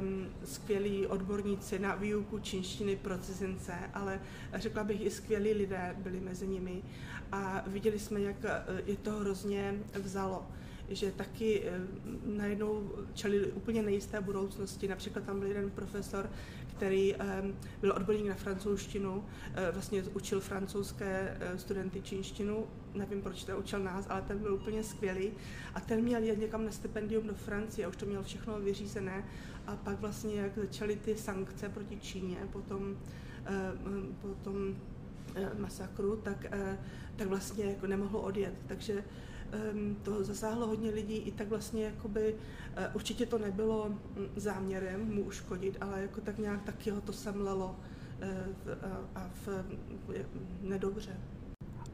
[0.00, 4.20] um, skvělí odborníci na výuku čínštiny pro cizince, ale
[4.54, 6.82] řekla bych i skvělí lidé byli mezi nimi
[7.32, 10.46] a viděli jsme, jak eh, je to hrozně vzalo
[10.88, 11.80] že taky eh,
[12.26, 14.88] najednou čelili úplně nejisté budoucnosti.
[14.88, 16.30] Například tam byl jeden profesor,
[16.76, 23.44] který ehm, byl odborník na francouzštinu, eh, vlastně učil francouzské eh, studenty čínštinu, nevím, proč
[23.44, 25.32] to učil nás, ale ten byl úplně skvělý
[25.74, 29.24] a ten měl jít někam na stipendium do Francie už to měl všechno vyřízené
[29.66, 32.96] a pak vlastně, jak začaly ty sankce proti Číně, potom,
[34.20, 34.76] potom
[35.58, 36.46] masakru, tak,
[37.16, 38.54] tak vlastně jako nemohl odjet.
[38.66, 39.04] Takže
[40.02, 42.34] to zasáhlo hodně lidí, i tak vlastně jakoby,
[42.76, 47.12] eh, určitě to nebylo mm, záměrem mu uškodit, ale jako tak nějak taky ho to
[47.12, 47.76] semlelo
[48.20, 48.28] eh,
[49.14, 49.64] a v,
[50.62, 51.12] nedobře.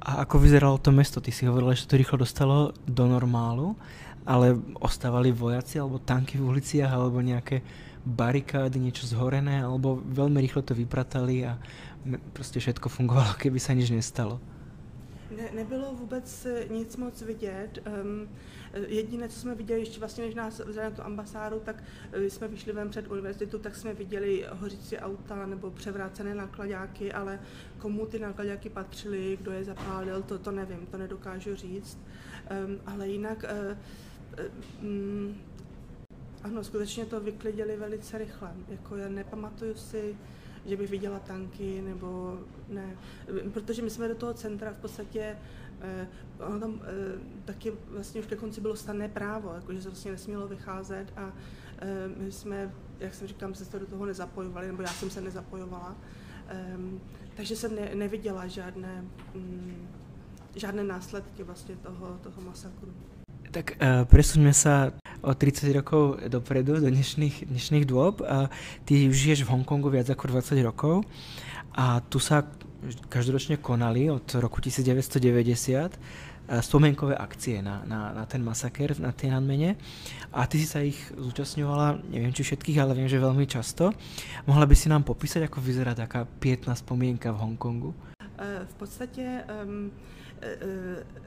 [0.01, 1.21] A ako vyzeralo to mesto?
[1.21, 3.77] Ty si hovorila, že to rýchlo dostalo do normálu,
[4.25, 7.61] ale ostávali vojaci alebo tanky v uliciach alebo nejaké
[8.01, 11.61] barikády, niečo zhorené, alebo veľmi rýchlo to vypratali a
[12.33, 14.41] prostě všetko fungovalo, keby sa nič nestalo
[15.37, 17.79] ne, nebylo vůbec eh, nic moc vidět.
[18.03, 18.29] Um,
[18.87, 22.49] jediné, co jsme viděli, ještě vlastně než nás vzali na tu ambasádu, tak eh, jsme
[22.49, 27.41] vyšli ven před univerzitu, tak jsme viděli hořící auta nebo převrácené nákladáky, ale
[27.79, 31.99] komu ty nákladáky patřily, kdo je zapálil, to, to nevím, to nedokážu říct.
[32.67, 33.45] Um, ale jinak
[34.83, 35.37] um,
[36.43, 38.53] ano, skutečně to vyklidili velice rychle.
[38.69, 40.17] Jako já nepamatuju si,
[40.67, 42.97] že bych viděla tanky nebo ne.
[43.53, 45.37] Protože my jsme do toho centra v podstatě
[45.81, 50.11] eh, ono tam eh, taky vlastně už ke konci bylo stanné právo, jakože se vlastně
[50.11, 51.33] nesmělo vycházet a
[51.79, 55.97] eh, my jsme, jak jsem říkala, se do toho nezapojovali, nebo já jsem se nezapojovala.
[56.49, 56.77] Eh,
[57.35, 59.89] takže jsem ne, neviděla žádné, mm,
[60.57, 62.93] žádné následky vlastně toho, toho masakru.
[63.51, 68.21] Tak uh, presuňme sa o 30 rokov dopredu, do dnešných, dnešných dôb.
[68.21, 68.49] Uh,
[68.85, 71.05] ty už žiješ v Hongkongu viac ako 20 rokov
[71.77, 72.45] a tu sa
[73.13, 76.01] každoročne konali od roku 1990
[76.59, 79.79] spomienkové akcie na, na, na ten masaker na Tiananmene
[80.35, 83.95] a ty si sa ich zúčastňovala, neviem či všetkých, ale viem, že veľmi často.
[84.51, 87.95] Mohla by si nám popísať, ako vyzerá taká pietná spomienka v Hongkongu?
[88.41, 89.93] V podstatě um,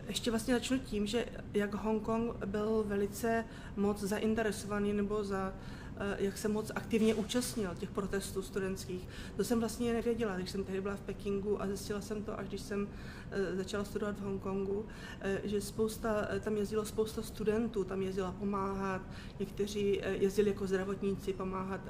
[0.07, 3.45] ještě vlastně začnu tím, že jak Hongkong byl velice
[3.75, 5.53] moc zainteresovaný nebo za
[5.97, 9.07] Eh, jak se moc aktivně účastnil těch protestů studentských.
[9.35, 12.47] To jsem vlastně nevěděla, když jsem tehdy byla v Pekingu a zjistila jsem to, až
[12.47, 13.22] když jsem eh,
[13.53, 14.85] začala studovat v Hongkongu,
[15.21, 19.01] eh, že spousta, tam jezdilo spousta studentů, tam jezdila pomáhat,
[19.39, 21.81] někteří jezdili jako zdravotníci pomáhat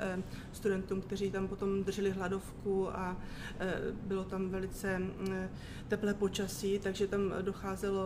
[0.52, 3.18] studentům, kteří tam potom drželi hladovku a
[4.04, 5.02] bylo tam velice
[5.88, 8.06] teplé počasí, takže tam docházelo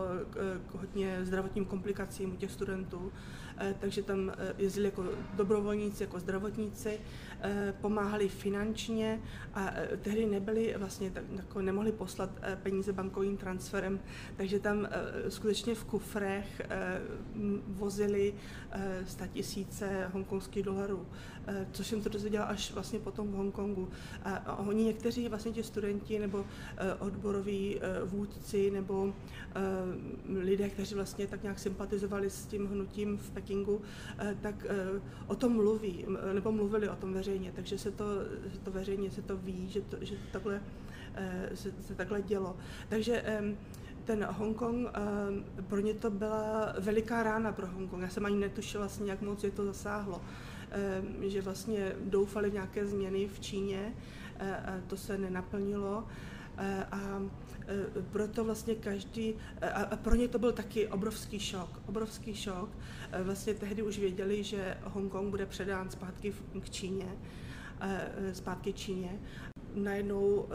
[0.68, 3.12] k hodně zdravotním komplikacím u těch studentů.
[3.60, 7.00] Eh, takže tam eh, jezdili jako dobrovolníci, jako zdravotníci,
[7.42, 9.22] eh, pomáhali finančně
[9.54, 12.30] a tehdy nebyli vlastně, tak, jako nemohli poslat
[12.64, 12.94] peníze
[13.28, 14.00] bankovým transferem,
[14.38, 14.88] takže tam
[15.30, 16.62] skutečně v kufrech
[17.68, 18.34] vozili
[19.34, 21.06] tisíce hongkongských dolarů,
[21.72, 23.90] což jsem to dozvěděla až vlastně potom v Hongkongu.
[24.24, 26.46] A oni někteří vlastně ti studenti nebo
[27.00, 29.14] odboroví vůdci nebo
[30.28, 33.82] lidé, kteří vlastně tak nějak sympatizovali s tím hnutím v Pekingu,
[34.20, 38.06] eh, tak eh, o tom mluví, nebo mluvili o tom veřejně, takže se to,
[38.64, 40.62] to veřejně se to ví, že to, že takhle, eh,
[41.54, 42.58] se, se takhle dělo.
[42.90, 43.24] Takže
[44.06, 44.88] ten Hongkong,
[45.68, 48.04] pro ně to byla veliká rána pro Hongkong.
[48.04, 50.22] Já jsem ani netušila vlastně, jak moc je to zasáhlo.
[51.22, 53.94] Že vlastně doufali v nějaké změny v Číně,
[54.88, 56.04] to se nenaplnilo.
[56.92, 57.22] A
[57.68, 62.70] Eh, proto vlastně každý, eh, a pro ně to byl taky obrovský šok, obrovský šok.
[63.12, 67.08] Eh, vlastně tehdy už věděli, že Hongkong bude předán zpátky k Číně,
[68.34, 69.20] zpátky Číně.
[69.76, 70.48] Najednou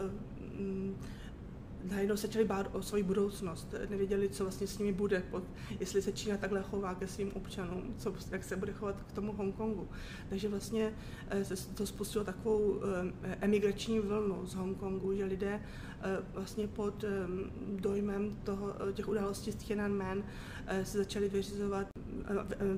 [1.83, 3.75] najednou se začali bát o svoji budoucnost.
[3.89, 5.43] Nevěděli, co vlastně s nimi bude, pod,
[5.79, 9.33] jestli se Čína takhle chová ke svým občanům, co, jak se bude chovat k tomu
[9.33, 9.87] Hongkongu.
[10.29, 10.93] Takže vlastně
[11.43, 12.81] se to spustilo takovou
[13.41, 15.61] emigrační vlnu z Hongkongu, že lidé
[16.05, 17.05] Eh, vlastně pod
[17.75, 20.23] dojmem toho, eh, těch událostí z Tiananmen
[20.67, 21.87] eh, se začali vyřizovat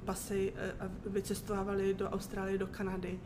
[0.05, 3.19] pasy a vycestovávali do Austrálie, do Kanady.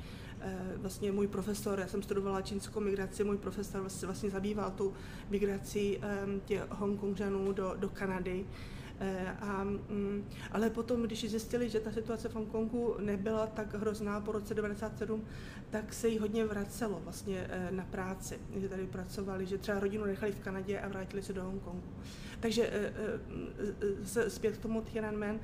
[0.76, 4.94] Vlastně můj profesor, já jsem studovala čínskou migraci, můj profesor se vlastně zabýval tu
[5.30, 6.00] migrací
[6.46, 8.46] těch Hongkongžanů do, do Kanady.
[9.02, 14.22] Eh, a, mm, ale potom, když zjistili, že ta situace v Hongkongu nebyla tak hrozná
[14.22, 15.26] po roce 1997,
[15.70, 20.06] tak se jí hodně vracelo vlastně eh, na práci, že tady pracovali, že třeba rodinu
[20.06, 21.84] nechali v Kanadě a vrátili se do Hongkongu.
[22.40, 25.40] Takže eh, zpět k tomu Tiananmen,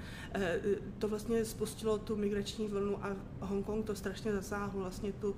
[0.99, 5.35] to vlastně spustilo tu migrační vlnu a Hongkong to strašně zasáhlo vlastně tu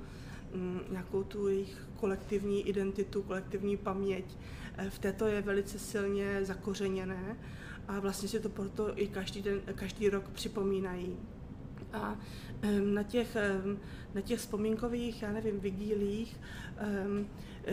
[0.54, 4.38] mm, nějakou tu jejich kolektivní identitu, kolektivní paměť.
[4.90, 7.38] V této je velice silně zakořeněné
[7.88, 11.18] a vlastně si to proto i každý, den, každý rok připomínají.
[11.94, 12.20] A
[12.94, 13.38] na těch,
[14.14, 16.40] na těch vzpomínkových, já nevím, vigílích,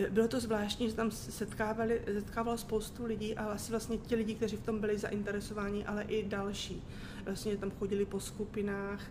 [0.09, 4.57] bylo to zvláštní, že tam setkávali, setkávalo spoustu lidí a asi vlastně ti lidi, kteří
[4.57, 6.83] v tom byli zainteresováni, ale i další.
[7.25, 9.01] Vlastně tam chodili po skupinách,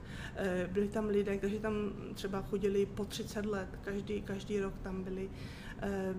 [0.73, 5.31] byli tam lidé, kteří tam třeba chodili po 30 let, každý, každý rok tam byli.
[5.83, 6.15] Eh,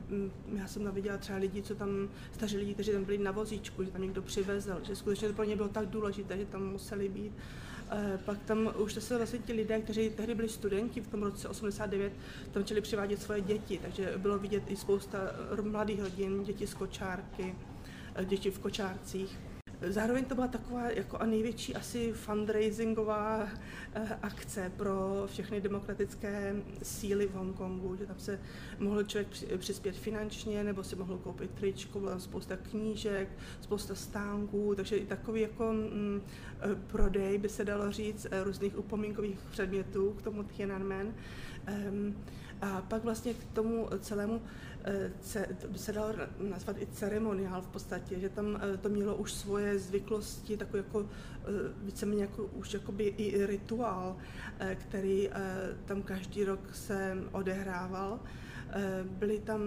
[0.56, 3.84] já jsem tam viděla třeba lidi, co tam, staří lidi, kteří tam byli na vozíčku,
[3.84, 7.10] že tam někdo přivezl, že skutečně to pro ně bylo tak důležité, že tam museli
[7.10, 7.32] být.
[7.92, 11.48] Eh, pak tam už se vlastně ti lidé, kteří tehdy byli studenti v tom roce
[11.48, 12.14] 89,
[12.52, 15.20] tam začali přivádět svoje děti, takže bylo vidět i spousta
[15.62, 17.56] mladých rodin, děti z kočárky,
[18.16, 19.55] eh, děti v kočárcích.
[19.82, 23.48] Zároveň to byla taková jako a největší asi fundraisingová
[23.94, 28.40] eh, akce pro všechny demokratické síly v Hongkongu, že tam se
[28.80, 33.30] mohl člověk přispět finančně, nebo si mohl koupit tričko, byla tam spousta knížek,
[33.62, 36.22] spousta stánků, takže i takový jako mm,
[36.62, 41.14] eh, prodej, by se dalo říct, eh, různých upomínkových předmětů k tomu Tiananmen.
[41.90, 42.16] Um,
[42.62, 44.42] a pak vlastně k tomu celému
[45.62, 49.34] to by se dalo nazvat i ceremoniál v podstatě, že tam eh, to mělo už
[49.34, 51.46] svoje zvyklosti, takový jako eh,
[51.84, 54.18] víceméně jako, už jakoby i rituál,
[54.60, 55.30] eh, který
[55.86, 58.20] tam každý rok se odehrával.
[59.04, 59.62] Byli tam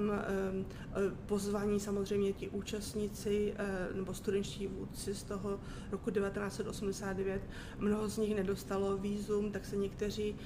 [1.27, 3.55] pozvaní samozřejmě ti účastníci
[3.95, 5.61] nebo studentští vůdci z toho
[5.93, 7.43] roku 1989.
[7.79, 10.37] Mnoho z nich nedostalo výzum, tak se někteří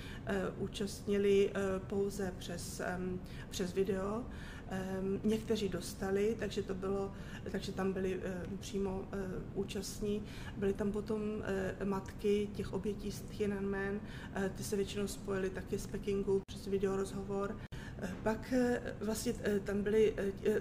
[0.58, 1.50] účastnili
[1.86, 2.82] pouze přes,
[3.50, 4.24] přes video.
[5.24, 7.12] Někteří dostali, takže to bylo,
[7.50, 8.20] takže tam byli
[8.60, 9.16] přímo eh,
[9.54, 10.22] účastní.
[10.56, 11.20] Byly tam potom
[11.80, 14.00] eh, matky těch obětí z Tiananmen,
[14.34, 17.56] eh, ty se většinou spojily taky z Pekingu přes videorozhovor.
[18.22, 18.54] Pak
[19.00, 19.32] vlastně
[19.64, 20.14] tam byly,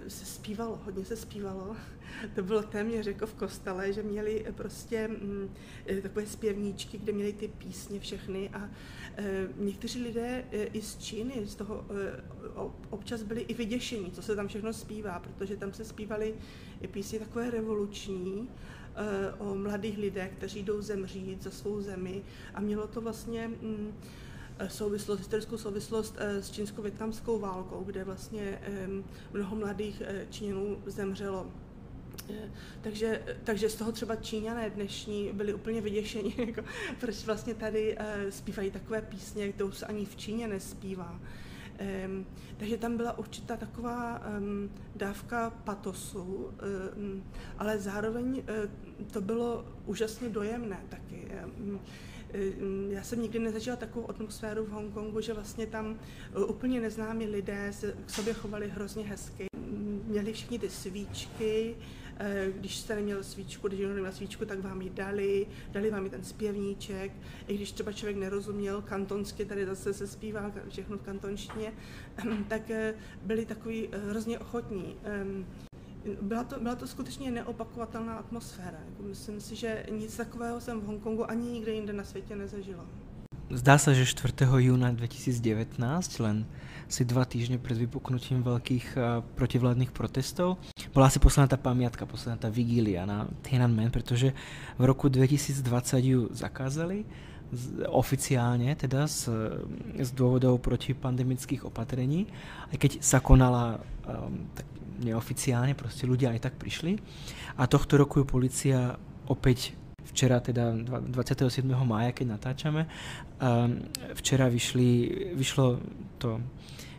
[0.08, 1.76] se zpívalo, hodně se zpívalo.
[2.36, 5.54] To bylo téměř jako v kostele, že měli prostě mm,
[6.02, 8.70] takové zpěvníčky, kde měli ty písně všechny a
[9.58, 11.86] někteří lidé i z Číny z toho
[12.90, 16.36] občas byli i vyděšení, co se tam všechno zpívá, protože tam se zpívaly
[16.92, 18.50] písně takové revoluční,
[19.40, 22.24] o mladých lidech, kteří jdou zemřít za svou zemi
[22.54, 23.94] a mělo to vlastně mm,
[24.70, 28.62] souvislost, historickou souvislost eh, s čínsko-větnamskou válkou, kde vlastně
[29.34, 31.52] mnoho mladých eh, Číňanů zemřelo.
[32.30, 36.64] Eh, takže, takže z toho třeba Číňané dnešní byli úplně vyděšeni, jako,
[37.00, 37.98] proč vlastně tady
[38.30, 41.20] zpívají takové písně, kterou se ani v Číně nespívá.
[42.06, 42.26] Um,
[42.58, 47.24] takže tam byla určitá taková um, dávka patosu, um,
[47.58, 51.28] ale zároveň um, to bylo úžasně dojemné taky.
[51.60, 51.80] Um,
[52.90, 56.00] já jsem nikdy nezažila takovou atmosféru v Hongkongu, že vlastně tam
[56.48, 59.46] úplně neznámí lidé se k sobě chovali hrozně hezky.
[60.08, 61.76] Měli všichni ty svíčky,
[62.24, 66.06] Eh, když jste neměl svíčku, když někdo neměl svíčku, tak vám ji dali, dali vám
[66.06, 67.12] i ten zpěvníček,
[67.48, 71.74] i když třeba člověk nerozuměl kantonsky, tady zase se zpívá všechno v kantonštině,
[72.48, 74.96] tak eh, byli takový eh, hrozně ochotní.
[76.22, 78.78] Byla to, byla to skutečně neopakovatelná atmosféra.
[78.90, 82.86] Jako myslím si, že nic takového jsem v Hongkongu ani nikde jinde na světě nezažila.
[83.52, 84.34] Zdá se, že 4.
[84.58, 86.48] júna 2019, len
[86.88, 88.96] asi dva týždne pred vypuknutím veľkých
[89.36, 90.56] protivládnych protestov,
[90.96, 94.32] bola asi posledná tá pamiatka, posledná tá vigília na Tiananmen, pretože
[94.80, 95.68] v roku 2020
[96.00, 97.04] ju zakázali
[97.92, 99.28] oficiálne, teda z,
[100.00, 102.32] z dôvodov protipandemických opatrení,
[102.72, 104.68] aj keď sa konala um, tak
[105.02, 106.96] neoficiálne, proste ľudia aj tak prišli.
[107.60, 108.96] A tohto roku ju policia
[109.28, 109.76] opäť
[110.08, 110.74] včera, teda
[111.12, 111.68] 27.
[111.84, 113.84] mája, keď natáčame, um,
[114.16, 114.90] včera vyšli,
[115.36, 115.80] vyšlo
[116.18, 116.40] to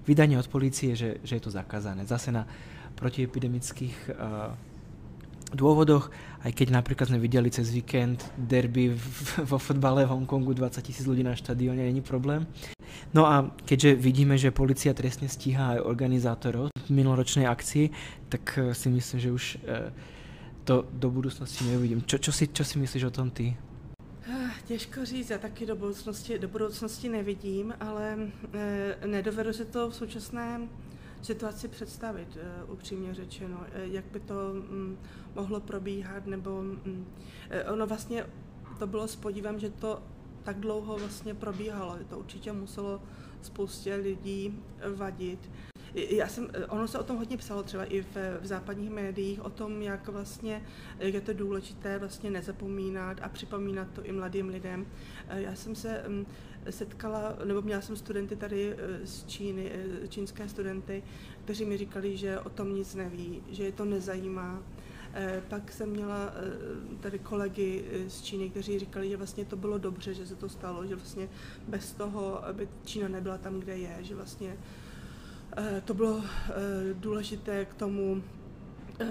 [0.04, 2.04] vydanie od policie, že, že je to zakázané.
[2.04, 2.44] Zase na
[2.98, 4.52] protiepidemických uh,
[5.52, 6.10] dôvodoch,
[6.42, 8.94] aj keď napríklad sme videli cez víkend derby
[9.50, 12.46] vo fotbale v Hongkongu 20 tisíc ľudí na štadióne, není problém.
[13.14, 17.88] No a keďže vidíme, že policia trestne stíhá aj organizátorov minuloročnej akcii,
[18.28, 19.88] tak uh, si myslím, že už uh,
[20.64, 22.04] to do budoucnosti neuvidím.
[22.04, 23.56] Čo, čo, si, čo si myslíš o tom ty?
[24.66, 28.18] Těžko říct, já taky do budoucnosti, do budoucnosti nevidím, ale
[28.52, 30.60] e, nedovedu si to v současné
[31.22, 34.98] situaci představit, e, upřímně řečeno, e, jak by to mm,
[35.34, 37.06] mohlo probíhat, nebo mm,
[37.50, 38.26] e, ono vlastně
[38.78, 40.02] to bylo s podívem, že to
[40.42, 43.02] tak dlouho vlastně probíhalo, to určitě muselo
[43.42, 44.62] spoustě lidí
[44.94, 45.50] vadit.
[45.94, 49.50] Já jsem, ono se o tom hodně psalo třeba i v, v západních médiích, o
[49.50, 50.62] tom, jak vlastně
[50.98, 54.86] jak je to důležité vlastně nezapomínat a připomínat to i mladým lidem.
[55.28, 56.04] Já jsem se
[56.70, 59.72] setkala, nebo měla jsem studenty tady eh, z Číny,
[60.08, 61.02] čínské studenty,
[61.44, 64.62] kteří mi říkali, že o tom nic neví, že je to nezajímá.
[65.48, 66.34] Pak jsem měla
[67.00, 70.86] tady kolegy z Číny, kteří říkali, že vlastně to bylo dobře, že se to stalo,
[70.86, 71.28] že vlastně
[71.68, 74.56] bez toho, aby Čína nebyla tam, kde je, že vlastně
[75.84, 76.24] to bylo
[76.92, 78.22] důležité k tomu,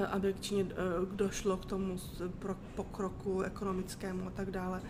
[0.10, 0.66] aby k Číně
[1.12, 1.98] došlo k tomu
[2.76, 4.82] pokroku ekonomickému a tak dále.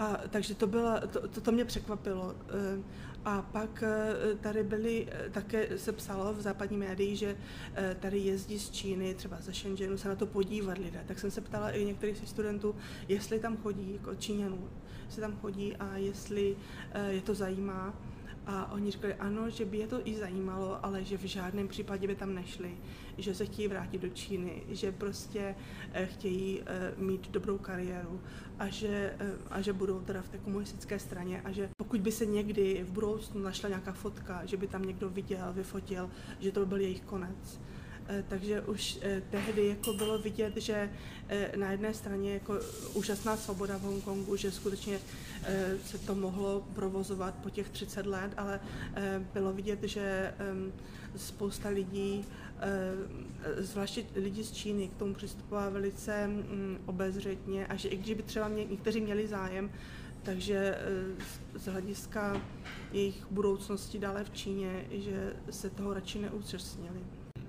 [0.00, 2.34] A, takže to, byla, to, to, mě překvapilo.
[2.48, 2.82] Eh,
[3.24, 7.36] a pak eh, tady byly, eh, také se psalo v západní médii, že
[8.00, 11.04] tady jezdí z Číny, třeba ze Shenzhenu, se na to podívat lidé.
[11.08, 12.74] Tak jsem se ptala i některých studentů,
[13.08, 14.68] jestli tam chodí, jako Číňanů,
[15.06, 16.56] jestli tam chodí a jestli
[17.08, 17.94] je to zajímá.
[18.46, 22.06] A oni říkali, ano, že by je to i zajímalo, ale že v žádném případě
[22.06, 22.78] by tam nešli,
[23.18, 25.54] že se chtějí vrátit do Číny, že prostě
[25.92, 28.20] eh, chtějí eh, mít dobrou kariéru
[28.58, 32.12] a že, eh, a že budou teda v té komunistické straně a že pokud by
[32.12, 36.60] se někdy v budoucnu našla nějaká fotka, že by tam někdo viděl, vyfotil, že to
[36.60, 37.60] by byl jejich konec,
[38.28, 40.90] takže už eh, tehdy jako bylo vidět, že
[41.28, 42.60] eh, na jedné straně jako
[42.94, 44.98] úžasná svoboda v Hongkongu, že skutečně
[45.84, 48.60] se to mohlo provozovat po těch 30 let, ale
[49.34, 50.34] bylo vidět, že
[51.16, 52.24] spousta lidí,
[53.56, 58.22] zvláště lidi z Číny, k tomu přistupovala velice mm, obezřetně a že i když by
[58.22, 59.70] třeba mě, někteří měli zájem,
[60.22, 60.78] takže
[61.54, 62.42] z hlediska
[62.92, 67.00] jejich budoucnosti dále v Číně, že se toho radši neúčastnili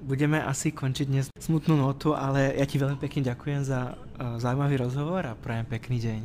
[0.02, 4.82] budeme asi končiť dnes smutnú notu, ale ja ti veľmi pekne ďakujem za uh, zaujímavý
[4.82, 6.22] rozhovor a prajem pekný deň.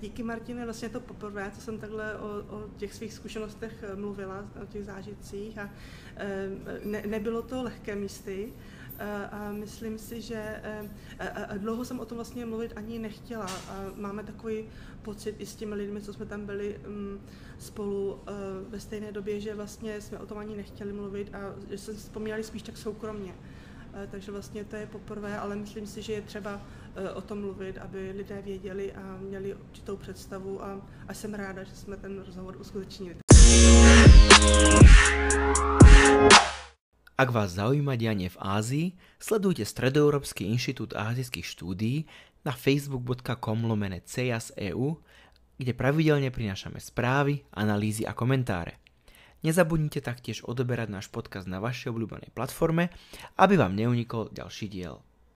[0.00, 4.44] Díky Martine, vlastně to poprvé, co jsem takhle o, o těch svých zkušenostech eh, mluvila,
[4.62, 5.70] o těch zážitcích a
[6.16, 6.48] e,
[6.84, 8.52] ne, nebylo to lehké místy,
[9.30, 10.62] a myslím si, že
[11.58, 13.46] dlouho jsem o tom vlastně mluvit ani nechtěla.
[13.96, 14.68] Máme takový
[15.02, 17.20] pocit i s těmi lidmi, co jsme tam byli mm,
[17.58, 18.20] spolu
[18.68, 22.44] ve stejné době, že vlastně jsme o tom ani nechtěli mluvit a že jsme vzpomínali
[22.44, 23.34] spíš tak soukromně.
[24.10, 26.60] Takže vlastně to je poprvé, ale myslím si, že je třeba
[27.14, 31.76] o tom mluvit, aby lidé věděli a měli určitou představu a, a jsem ráda, že
[31.76, 33.16] jsme ten rozhovor uskutečnili.
[37.16, 38.86] Ak vás zaujíma dianie v Ázii,
[39.16, 42.04] sledujte Stredoeurópsky inštitút ázijských štúdií
[42.44, 44.04] na facebook.com lomene
[44.68, 45.00] EU,
[45.56, 48.76] kde pravidelne prinášame správy, analýzy a komentáre.
[49.40, 52.92] Nezabudnite taktiež odoberať náš podcast na vašej obľúbenej platforme,
[53.40, 55.00] aby vám neunikol ďalší diel.